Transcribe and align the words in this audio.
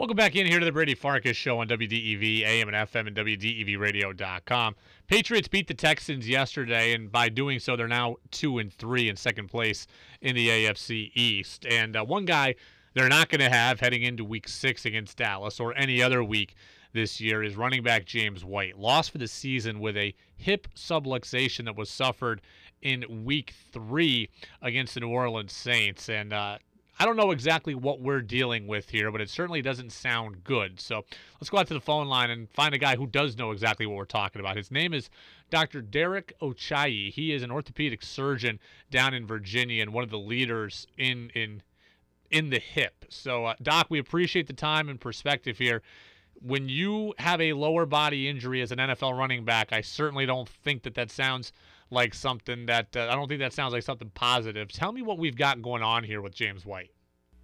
Welcome 0.00 0.16
back 0.16 0.34
in 0.34 0.46
here 0.46 0.58
to 0.58 0.64
the 0.64 0.72
Brady 0.72 0.94
Farkas 0.94 1.36
Show 1.36 1.58
on 1.58 1.68
WDEV, 1.68 2.40
AM 2.40 2.68
and 2.68 2.88
FM, 2.88 3.08
and 3.08 3.14
WDEVradio.com. 3.14 4.74
Patriots 5.08 5.46
beat 5.46 5.68
the 5.68 5.74
Texans 5.74 6.26
yesterday, 6.26 6.94
and 6.94 7.12
by 7.12 7.28
doing 7.28 7.58
so, 7.58 7.76
they're 7.76 7.86
now 7.86 8.16
two 8.30 8.60
and 8.60 8.72
three 8.72 9.10
in 9.10 9.16
second 9.16 9.48
place 9.48 9.86
in 10.22 10.34
the 10.34 10.48
AFC 10.48 11.10
East. 11.14 11.66
And 11.66 11.96
uh, 11.96 12.04
one 12.06 12.24
guy 12.24 12.54
they're 12.94 13.10
not 13.10 13.28
going 13.28 13.42
to 13.42 13.50
have 13.50 13.80
heading 13.80 14.02
into 14.02 14.24
Week 14.24 14.48
Six 14.48 14.86
against 14.86 15.18
Dallas 15.18 15.60
or 15.60 15.76
any 15.76 16.02
other 16.02 16.24
week 16.24 16.54
this 16.94 17.20
year 17.20 17.42
is 17.42 17.54
running 17.54 17.82
back 17.82 18.06
James 18.06 18.42
White. 18.42 18.78
Lost 18.78 19.10
for 19.10 19.18
the 19.18 19.28
season 19.28 19.80
with 19.80 19.98
a 19.98 20.14
hip 20.34 20.66
subluxation 20.74 21.66
that 21.66 21.76
was 21.76 21.90
suffered 21.90 22.40
in 22.80 23.26
Week 23.26 23.52
Three 23.70 24.30
against 24.62 24.94
the 24.94 25.00
New 25.00 25.10
Orleans 25.10 25.52
Saints, 25.52 26.08
and 26.08 26.32
uh, 26.32 26.56
I 27.00 27.06
don't 27.06 27.16
know 27.16 27.30
exactly 27.30 27.74
what 27.74 28.02
we're 28.02 28.20
dealing 28.20 28.66
with 28.66 28.90
here, 28.90 29.10
but 29.10 29.22
it 29.22 29.30
certainly 29.30 29.62
doesn't 29.62 29.90
sound 29.90 30.44
good. 30.44 30.78
So 30.78 31.06
let's 31.40 31.48
go 31.48 31.56
out 31.56 31.66
to 31.68 31.74
the 31.74 31.80
phone 31.80 32.08
line 32.08 32.28
and 32.28 32.46
find 32.50 32.74
a 32.74 32.78
guy 32.78 32.96
who 32.96 33.06
does 33.06 33.38
know 33.38 33.52
exactly 33.52 33.86
what 33.86 33.96
we're 33.96 34.04
talking 34.04 34.38
about. 34.38 34.58
His 34.58 34.70
name 34.70 34.92
is 34.92 35.08
Dr. 35.48 35.80
Derek 35.80 36.34
Ochiai. 36.42 37.10
He 37.10 37.32
is 37.32 37.42
an 37.42 37.50
orthopedic 37.50 38.02
surgeon 38.02 38.60
down 38.90 39.14
in 39.14 39.26
Virginia 39.26 39.80
and 39.80 39.94
one 39.94 40.04
of 40.04 40.10
the 40.10 40.18
leaders 40.18 40.86
in 40.98 41.30
in 41.30 41.62
in 42.30 42.50
the 42.50 42.58
hip. 42.58 43.06
So, 43.08 43.46
uh, 43.46 43.54
Doc, 43.62 43.86
we 43.88 43.98
appreciate 43.98 44.46
the 44.46 44.52
time 44.52 44.90
and 44.90 45.00
perspective 45.00 45.56
here. 45.56 45.80
When 46.42 46.68
you 46.68 47.14
have 47.18 47.40
a 47.40 47.54
lower 47.54 47.86
body 47.86 48.28
injury 48.28 48.60
as 48.60 48.72
an 48.72 48.78
NFL 48.78 49.16
running 49.16 49.46
back, 49.46 49.72
I 49.72 49.80
certainly 49.80 50.26
don't 50.26 50.48
think 50.48 50.82
that 50.82 50.96
that 50.96 51.10
sounds 51.10 51.54
like 51.90 52.14
something 52.14 52.66
that 52.66 52.96
uh, 52.96 53.08
I 53.10 53.14
don't 53.14 53.28
think 53.28 53.40
that 53.40 53.52
sounds 53.52 53.72
like 53.72 53.82
something 53.82 54.10
positive. 54.14 54.72
Tell 54.72 54.92
me 54.92 55.02
what 55.02 55.18
we've 55.18 55.36
got 55.36 55.60
going 55.62 55.82
on 55.82 56.04
here 56.04 56.20
with 56.20 56.34
James 56.34 56.64
White. 56.64 56.90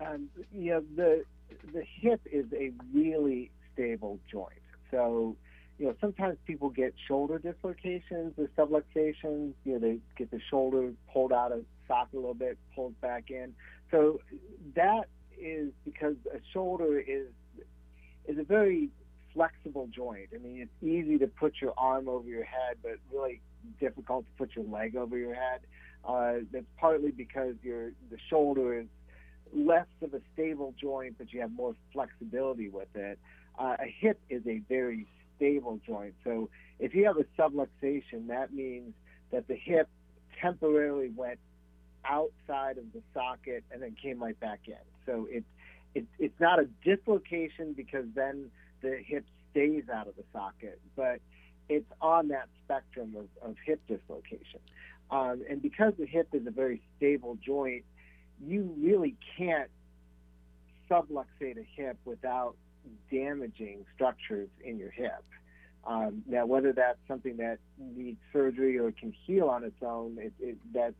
Um, 0.00 0.28
know, 0.72 0.82
the 0.96 1.24
the 1.72 1.82
hip 2.00 2.20
is 2.30 2.46
a 2.52 2.72
really 2.94 3.50
stable 3.72 4.20
joint. 4.30 4.52
So, 4.90 5.36
you 5.78 5.86
know, 5.86 5.94
sometimes 6.00 6.38
people 6.46 6.70
get 6.70 6.94
shoulder 7.06 7.38
dislocations 7.38 8.34
or 8.36 8.48
subluxations. 8.56 9.54
You 9.64 9.74
know, 9.74 9.78
they 9.78 9.98
get 10.16 10.30
the 10.30 10.40
shoulder 10.50 10.92
pulled 11.12 11.32
out 11.32 11.52
of 11.52 11.64
socket 11.86 12.14
a 12.14 12.16
little 12.16 12.34
bit, 12.34 12.58
pulled 12.74 12.98
back 13.00 13.30
in. 13.30 13.54
So 13.90 14.20
that 14.74 15.04
is 15.40 15.70
because 15.84 16.16
a 16.32 16.38
shoulder 16.52 16.98
is 16.98 17.26
is 18.26 18.38
a 18.38 18.44
very 18.44 18.90
flexible 19.38 19.88
joint. 19.94 20.28
I 20.34 20.38
mean, 20.38 20.60
it's 20.62 20.82
easy 20.82 21.16
to 21.18 21.28
put 21.28 21.54
your 21.62 21.72
arm 21.78 22.08
over 22.08 22.28
your 22.28 22.44
head, 22.44 22.76
but 22.82 22.94
really 23.12 23.40
difficult 23.78 24.24
to 24.26 24.32
put 24.36 24.56
your 24.56 24.64
leg 24.64 24.96
over 24.96 25.16
your 25.16 25.34
head. 25.34 25.60
Uh, 26.04 26.44
that's 26.52 26.66
partly 26.76 27.12
because 27.12 27.54
your 27.62 27.90
the 28.10 28.18
shoulder 28.28 28.80
is 28.80 28.86
less 29.54 29.86
of 30.02 30.12
a 30.12 30.20
stable 30.34 30.74
joint, 30.80 31.14
but 31.18 31.32
you 31.32 31.40
have 31.40 31.52
more 31.52 31.74
flexibility 31.92 32.68
with 32.68 32.88
it. 32.94 33.18
Uh, 33.58 33.76
a 33.78 33.94
hip 34.00 34.18
is 34.28 34.42
a 34.46 34.60
very 34.68 35.06
stable 35.36 35.78
joint. 35.86 36.14
So 36.24 36.48
if 36.80 36.94
you 36.94 37.04
have 37.06 37.16
a 37.16 37.40
subluxation, 37.40 38.26
that 38.28 38.52
means 38.52 38.92
that 39.30 39.46
the 39.46 39.56
hip 39.56 39.88
temporarily 40.40 41.10
went 41.14 41.38
outside 42.04 42.78
of 42.78 42.84
the 42.92 43.02
socket 43.14 43.62
and 43.70 43.82
then 43.82 43.94
came 44.00 44.20
right 44.20 44.38
back 44.40 44.60
in. 44.66 44.74
So 45.06 45.28
it, 45.30 45.44
it's 45.94 46.40
not 46.40 46.58
a 46.58 46.68
dislocation 46.84 47.72
because 47.76 48.04
then 48.14 48.50
the 48.82 48.98
hip 49.04 49.24
stays 49.50 49.84
out 49.92 50.08
of 50.08 50.16
the 50.16 50.24
socket, 50.32 50.80
but 50.96 51.20
it's 51.68 51.90
on 52.00 52.28
that 52.28 52.48
spectrum 52.64 53.14
of, 53.16 53.26
of 53.48 53.56
hip 53.64 53.80
dislocation. 53.88 54.60
Um, 55.10 55.42
and 55.48 55.62
because 55.62 55.94
the 55.98 56.06
hip 56.06 56.28
is 56.32 56.46
a 56.46 56.50
very 56.50 56.82
stable 56.96 57.38
joint, 57.44 57.84
you 58.44 58.74
really 58.78 59.16
can't 59.36 59.70
subluxate 60.90 61.58
a 61.58 61.66
hip 61.76 61.98
without 62.04 62.56
damaging 63.10 63.84
structures 63.94 64.48
in 64.62 64.78
your 64.78 64.90
hip. 64.90 65.24
Um, 65.86 66.22
now, 66.26 66.44
whether 66.46 66.72
that's 66.72 66.98
something 67.06 67.38
that 67.38 67.58
needs 67.78 68.18
surgery 68.32 68.78
or 68.78 68.92
can 68.92 69.12
heal 69.26 69.48
on 69.48 69.64
its 69.64 69.82
own, 69.82 70.18
it, 70.18 70.32
it 70.40 70.56
that's 70.74 70.94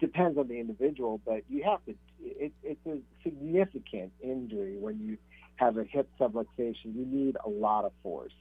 depends 0.00 0.38
on 0.38 0.48
the 0.48 0.58
individual. 0.58 1.20
But 1.24 1.42
you 1.48 1.62
have 1.64 1.84
to. 1.84 1.94
It, 2.20 2.52
it's 2.62 2.86
a 2.86 2.98
significant 3.22 4.12
injury 4.22 4.76
when 4.78 4.98
you 5.00 5.18
have 5.56 5.76
a 5.76 5.84
hip 5.84 6.08
subluxation. 6.18 6.94
You 6.94 7.06
need 7.06 7.36
a 7.44 7.48
lot 7.48 7.84
of 7.84 7.92
force. 8.02 8.32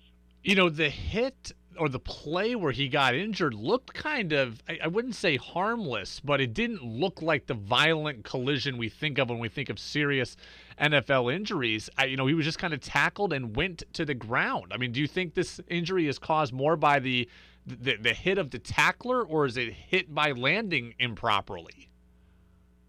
You 0.44 0.56
know, 0.56 0.70
the 0.70 0.90
hit 0.90 1.52
or 1.78 1.88
the 1.88 2.00
play 2.00 2.56
where 2.56 2.72
he 2.72 2.90
got 2.90 3.16
injured 3.16 3.54
looked 3.54 3.94
kind 3.94 4.34
of 4.34 4.62
I, 4.68 4.80
I, 4.84 4.88
wouldn't 4.88 5.16
say 5.16 5.38
harmless, 5.38 6.20
but 6.20 6.42
it 6.42 6.54
didn't 6.54 6.84
look 6.84 7.22
like 7.22 7.46
the 7.46 7.54
violent 7.54 8.26
collision 8.26 8.78
we 8.78 8.90
think 8.90 9.20
of 9.20 9.30
when 9.30 9.40
we 9.40 9.50
think 9.50 9.70
of 9.70 9.80
serious 9.80 10.36
NFL 10.82 11.34
injuries. 11.34 11.90
I, 11.98 12.06
you 12.06 12.18
know, 12.18 12.26
he 12.26 12.34
was 12.34 12.46
just 12.46 12.60
kind 12.60 12.74
of 12.74 12.82
tackled 12.82 13.34
and 13.34 13.56
went 13.56 13.84
to 13.94 14.04
the 14.04 14.16
ground. 14.16 14.72
I 14.72 14.78
mean, 14.78 14.92
do 14.92 15.00
you 15.00 15.08
think 15.08 15.34
this 15.34 15.62
injury 15.68 16.08
is 16.08 16.20
caused 16.20 16.54
more 16.54 16.76
by 16.76 17.00
the 17.00 17.30
the, 17.66 17.96
the 17.98 18.14
hit 18.14 18.40
of 18.40 18.50
the 18.50 18.58
tackler 18.58 19.24
or 19.24 19.46
is 19.46 19.56
it 19.56 19.72
hit 19.72 20.14
by 20.14 20.32
landing 20.32 20.96
improperly? 20.98 21.91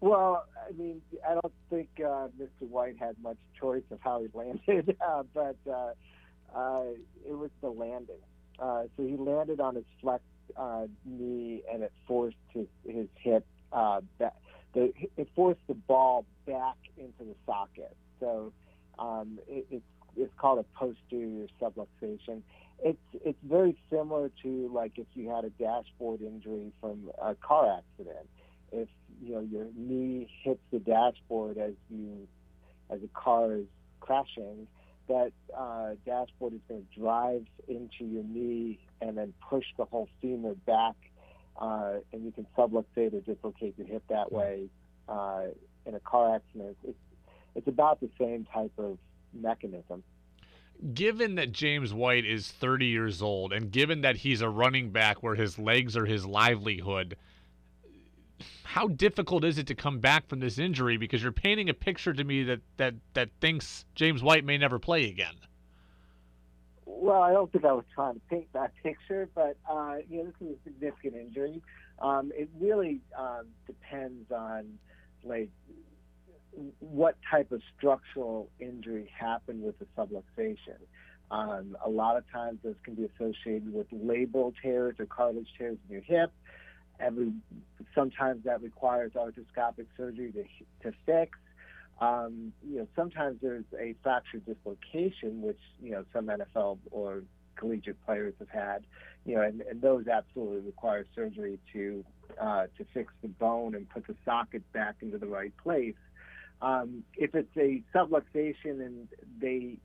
Well, 0.03 0.43
I 0.67 0.73
mean, 0.73 1.01
I 1.25 1.31
don't 1.31 1.53
think 1.69 1.87
uh, 1.99 2.27
Mr. 2.37 2.67
White 2.67 2.97
had 2.99 3.15
much 3.23 3.37
choice 3.57 3.83
of 3.89 3.99
how 4.01 4.21
he 4.21 4.27
landed, 4.33 4.97
uh, 5.07 5.23
but 5.33 5.55
uh, 5.65 5.93
uh, 6.53 6.83
it 7.25 7.31
was 7.31 7.51
the 7.61 7.69
landing. 7.69 8.19
Uh, 8.59 8.83
so 8.97 9.07
he 9.07 9.15
landed 9.15 9.61
on 9.61 9.75
his 9.75 9.85
flexed 10.01 10.25
uh, 10.57 10.87
knee, 11.05 11.63
and 11.71 11.83
it 11.83 11.93
forced 12.05 12.35
his 12.49 12.67
his 12.85 13.07
hip 13.15 13.45
uh, 13.71 14.01
back. 14.19 14.33
The, 14.73 14.91
it 15.15 15.29
forced 15.37 15.61
the 15.69 15.73
ball 15.73 16.25
back 16.45 16.75
into 16.97 17.23
the 17.23 17.35
socket. 17.45 17.95
So 18.19 18.51
um, 18.99 19.39
it, 19.47 19.65
it's 19.71 19.85
it's 20.17 20.33
called 20.37 20.59
a 20.59 20.65
posterior 20.77 21.47
subluxation. 21.61 22.41
It's 22.83 22.99
it's 23.13 23.39
very 23.41 23.77
similar 23.89 24.31
to 24.43 24.69
like 24.73 24.97
if 24.97 25.07
you 25.13 25.29
had 25.29 25.45
a 25.45 25.49
dashboard 25.51 26.21
injury 26.21 26.73
from 26.81 27.09
a 27.21 27.35
car 27.35 27.77
accident. 27.77 28.27
If 28.73 28.89
you 29.25 29.35
know 29.35 29.47
your 29.51 29.67
knee 29.75 30.27
hits 30.43 30.61
the 30.71 30.79
dashboard 30.79 31.57
as 31.57 31.73
you 31.89 32.27
as 32.89 32.99
a 33.03 33.19
car 33.19 33.53
is 33.53 33.65
crashing, 33.99 34.67
that 35.07 35.31
uh, 35.57 35.91
dashboard 36.05 36.53
is 36.53 36.59
going 36.67 36.85
to 36.85 36.99
drive 36.99 37.45
into 37.67 38.05
your 38.05 38.23
knee 38.23 38.79
and 39.01 39.17
then 39.17 39.33
push 39.49 39.65
the 39.77 39.85
whole 39.85 40.07
femur 40.21 40.53
back, 40.65 40.95
uh, 41.59 41.93
and 42.11 42.23
you 42.23 42.31
can 42.31 42.45
subluxate 42.57 43.13
or 43.13 43.21
dislocate 43.21 43.77
your 43.77 43.87
hip 43.87 44.03
that 44.09 44.31
way 44.31 44.69
uh, 45.09 45.43
in 45.85 45.95
a 45.95 45.99
car 45.99 46.35
accident. 46.35 46.77
It's, 46.83 46.97
it's 47.55 47.67
about 47.67 47.99
the 47.99 48.09
same 48.19 48.45
type 48.53 48.71
of 48.77 48.97
mechanism. 49.33 50.03
Given 50.93 51.35
that 51.35 51.51
James 51.51 51.93
White 51.93 52.25
is 52.25 52.51
30 52.51 52.87
years 52.87 53.21
old, 53.21 53.53
and 53.53 53.71
given 53.71 54.01
that 54.01 54.17
he's 54.17 54.41
a 54.41 54.49
running 54.49 54.89
back 54.89 55.21
where 55.23 55.35
his 55.35 55.57
legs 55.57 55.95
are 55.95 56.05
his 56.05 56.25
livelihood, 56.25 57.15
how 58.73 58.87
difficult 58.87 59.43
is 59.43 59.59
it 59.59 59.67
to 59.67 59.75
come 59.75 59.99
back 59.99 60.27
from 60.27 60.39
this 60.39 60.57
injury? 60.57 60.97
Because 60.97 61.21
you're 61.21 61.31
painting 61.31 61.69
a 61.69 61.75
picture 61.75 62.11
to 62.11 62.23
me 62.23 62.41
that 62.45 62.59
that 62.77 62.95
that 63.13 63.29
thinks 63.39 63.85
James 63.93 64.23
White 64.23 64.43
may 64.43 64.57
never 64.57 64.79
play 64.79 65.11
again. 65.11 65.35
Well, 66.83 67.21
I 67.21 67.33
don't 67.33 67.51
think 67.51 67.65
I 67.65 67.73
was 67.73 67.85
trying 67.93 68.15
to 68.15 68.21
paint 68.31 68.47
that 68.53 68.71
picture, 68.81 69.29
but 69.35 69.57
uh, 69.69 69.97
you 70.09 70.17
know, 70.17 70.25
this 70.25 70.33
is 70.41 70.55
a 70.55 70.63
significant 70.63 71.13
injury. 71.15 71.61
Um, 72.01 72.31
it 72.35 72.49
really 72.59 72.99
um, 73.15 73.45
depends 73.67 74.31
on 74.31 74.65
like 75.23 75.51
what 76.79 77.15
type 77.29 77.51
of 77.51 77.61
structural 77.77 78.49
injury 78.59 79.07
happened 79.15 79.61
with 79.61 79.77
the 79.77 79.85
subluxation. 79.95 80.81
Um, 81.29 81.77
a 81.85 81.89
lot 81.91 82.17
of 82.17 82.23
times, 82.31 82.57
those 82.63 82.75
can 82.83 82.95
be 82.95 83.05
associated 83.05 83.71
with 83.71 83.85
labral 83.91 84.51
tears 84.63 84.95
or 84.97 85.05
cartilage 85.05 85.49
tears 85.59 85.77
in 85.87 85.93
your 85.93 86.01
hip. 86.01 86.31
Every 86.99 87.33
sometimes 87.95 88.43
that 88.45 88.61
requires 88.61 89.13
arthroscopic 89.13 89.87
surgery 89.97 90.31
to 90.31 90.89
to 90.89 90.97
fix. 91.05 91.37
Um, 92.01 92.53
you 92.67 92.79
know, 92.79 92.87
sometimes 92.95 93.37
there's 93.41 93.65
a 93.79 93.95
fracture 94.03 94.39
dislocation, 94.39 95.41
which 95.41 95.59
you 95.81 95.91
know 95.91 96.05
some 96.13 96.27
NFL 96.27 96.79
or 96.91 97.23
collegiate 97.55 98.03
players 98.05 98.33
have 98.39 98.49
had. 98.49 98.83
You 99.25 99.35
know, 99.35 99.41
and, 99.41 99.61
and 99.61 99.81
those 99.81 100.07
absolutely 100.07 100.59
require 100.59 101.05
surgery 101.15 101.59
to 101.73 102.03
uh, 102.41 102.63
to 102.77 102.85
fix 102.93 103.13
the 103.21 103.27
bone 103.27 103.75
and 103.75 103.89
put 103.89 104.07
the 104.07 104.15
socket 104.25 104.63
back 104.73 104.95
into 105.01 105.17
the 105.17 105.27
right 105.27 105.55
place. 105.57 105.95
Um, 106.61 107.03
if 107.17 107.35
it's 107.35 107.55
a 107.57 107.83
subluxation 107.95 108.85
and 108.85 109.07
they 109.39 109.77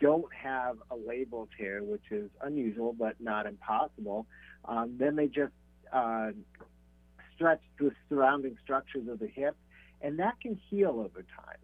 don't 0.00 0.32
have 0.32 0.78
a 0.90 0.96
labral 0.96 1.48
tear, 1.58 1.82
which 1.82 2.04
is 2.10 2.30
unusual 2.40 2.94
but 2.98 3.16
not 3.20 3.46
impossible, 3.46 4.26
um, 4.64 4.96
then 4.98 5.16
they 5.16 5.26
just 5.26 5.52
uh, 5.94 6.32
stretch 7.34 7.62
the 7.78 7.92
surrounding 8.08 8.56
structures 8.62 9.08
of 9.08 9.18
the 9.18 9.28
hip, 9.28 9.56
and 10.02 10.18
that 10.18 10.40
can 10.40 10.60
heal 10.68 11.00
over 11.06 11.24
time. 11.36 11.62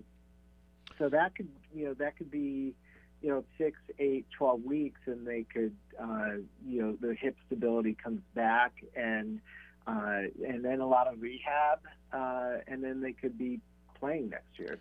So 0.99 1.09
that 1.09 1.35
could, 1.35 1.49
you 1.75 1.87
know, 1.87 1.95
that 1.95 2.17
could 2.17 2.31
be, 2.31 2.75
you 3.23 3.29
know, 3.29 3.45
six, 3.59 3.79
eight, 3.99 4.27
twelve 4.37 4.63
weeks, 4.63 5.01
and 5.07 5.27
they 5.27 5.45
could, 5.55 5.75
uh, 5.99 6.41
you 6.67 6.83
know, 6.83 6.97
the 7.01 7.15
hip 7.15 7.37
stability 7.47 7.97
comes 8.03 8.23
back, 8.35 8.73
and 8.95 9.41
uh, 9.87 10.23
and 10.47 10.65
then 10.65 10.81
a 10.81 10.87
lot 10.87 11.07
of 11.09 11.21
rehab, 11.21 11.81
uh, 12.13 12.59
and 12.69 12.85
then 12.85 13.01
they 13.01 13.13
could 13.13 13.37
be 13.37 13.61
playing 13.99 14.31
next 14.31 14.59
year. 14.59 14.79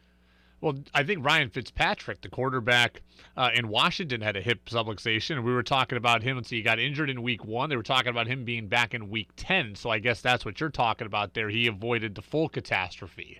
Well, 0.61 0.75
I 0.93 1.03
think 1.03 1.23
Ryan 1.23 1.49
Fitzpatrick, 1.49 2.21
the 2.21 2.29
quarterback 2.29 3.01
uh, 3.37 3.49
in 3.53 3.69
Washington, 3.69 4.19
had 4.21 4.35
a 4.35 4.41
hip 4.41 4.65
subluxation, 4.65 5.35
and 5.35 5.45
we 5.45 5.53
were 5.53 5.63
talking 5.63 5.97
about 5.97 6.21
him. 6.21 6.43
See, 6.43 6.57
he 6.57 6.61
got 6.61 6.79
injured 6.79 7.09
in 7.09 7.21
week 7.21 7.45
one. 7.45 7.69
They 7.69 7.77
were 7.77 7.83
talking 7.83 8.09
about 8.09 8.27
him 8.27 8.43
being 8.43 8.67
back 8.67 8.93
in 8.93 9.09
week 9.09 9.29
10. 9.37 9.75
So 9.75 9.89
I 9.89 9.99
guess 9.99 10.21
that's 10.21 10.43
what 10.43 10.59
you're 10.59 10.69
talking 10.69 11.07
about 11.07 11.33
there. 11.33 11.49
He 11.49 11.67
avoided 11.67 12.15
the 12.15 12.21
full 12.21 12.49
catastrophe. 12.49 13.39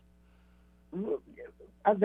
Uh, 1.85 1.95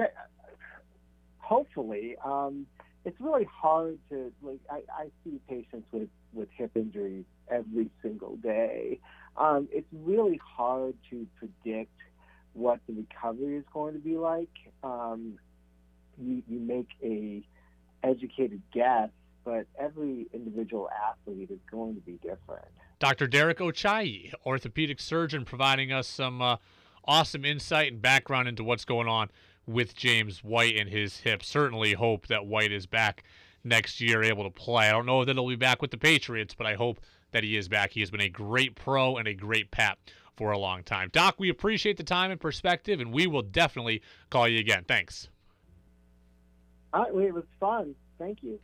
hopefully. 1.39 2.17
Um, 2.25 2.67
it's 3.05 3.21
really 3.21 3.45
hard 3.45 3.99
to, 4.11 4.33
like, 4.43 4.61
I, 4.71 4.83
I 4.93 5.07
see 5.23 5.39
patients 5.49 5.87
with, 5.93 6.09
with 6.33 6.49
hip 6.57 6.73
injuries 6.75 7.25
every 7.49 7.89
single 8.03 8.37
day. 8.37 8.99
Um, 9.37 9.69
it's 9.71 9.87
really 9.93 10.41
hard 10.43 10.95
to 11.11 11.27
predict 11.37 11.93
what 12.55 12.81
the 12.87 12.95
recovery 12.95 13.57
is 13.57 13.65
going 13.73 13.95
to 13.95 14.01
be 14.01 14.17
like. 14.17 14.51
Um, 14.83 15.35
you, 16.19 16.43
you 16.49 16.61
make 16.61 16.89
a 17.03 17.43
educated 18.03 18.63
guess, 18.73 19.11
but 19.45 19.67
every 19.79 20.27
individual 20.33 20.89
athlete 20.91 21.51
is 21.51 21.59
going 21.71 21.95
to 21.95 22.01
be 22.01 22.19
different. 22.23 22.67
Dr. 23.01 23.27
Derek 23.27 23.59
Ochiai, 23.59 24.33
orthopedic 24.47 25.01
surgeon, 25.01 25.45
providing 25.45 25.93
us 25.93 26.07
some 26.07 26.41
uh, 26.41 26.57
awesome 27.05 27.45
insight 27.45 27.93
and 27.93 28.01
background 28.01 28.49
into 28.49 28.65
what's 28.65 28.85
going 28.85 29.09
on 29.09 29.31
with 29.67 29.97
James 29.97 30.45
White 30.45 30.77
and 30.77 30.89
his 30.89 31.19
hip. 31.19 31.43
Certainly 31.43 31.95
hope 31.95 32.29
that 32.29 32.47
White 32.47 32.73
is 32.73 32.87
back 32.87 33.25
next 33.65 34.01
year, 34.01 34.23
able 34.23 34.45
to 34.45 34.51
play. 34.51 34.89
I 34.89 34.93
don't 34.93 35.07
know 35.07 35.25
that 35.25 35.35
he'll 35.35 35.49
be 35.49 35.57
back 35.57 35.83
with 35.83 35.91
the 35.91 35.99
Patriots, 35.99 36.55
but 36.55 36.67
I 36.67 36.75
hope 36.75 37.01
that 37.33 37.43
he 37.43 37.57
is 37.57 37.69
back. 37.69 37.93
He 37.93 38.01
has 38.01 38.11
been 38.11 38.21
a 38.21 38.29
great 38.29 38.77
pro 38.77 39.17
and 39.17 39.27
a 39.27 39.35
great 39.35 39.71
pap 39.71 39.99
for 40.37 40.53
a 40.53 40.59
long 40.59 40.83
time. 40.83 41.11
Doc, 41.13 41.37
we 41.39 41.49
appreciate 41.49 41.97
the 41.97 42.05
time 42.05 42.31
and 42.31 42.41
perspective, 42.41 43.01
and 43.01 43.13
we 43.13 43.27
will 43.27 43.43
definitely 43.43 44.03
call 44.31 44.49
you 44.49 44.59
again. 44.59 44.85
Thanks. 44.87 45.29
All 46.93 47.03
right, 47.03 47.27
it 47.27 47.35
was 47.35 47.45
fun. 47.59 47.95
Thank 48.19 48.43
you. 48.43 48.59